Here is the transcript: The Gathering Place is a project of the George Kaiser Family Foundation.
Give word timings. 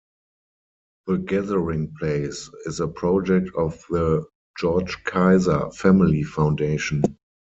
The 1.05 1.19
Gathering 1.19 1.93
Place 1.99 2.49
is 2.65 2.79
a 2.79 2.87
project 2.87 3.51
of 3.55 3.79
the 3.91 4.25
George 4.59 5.03
Kaiser 5.03 5.69
Family 5.69 6.23
Foundation. 6.23 7.03